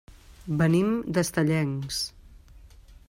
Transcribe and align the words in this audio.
Venim 0.61 0.87
d'Estellencs. 1.17 2.01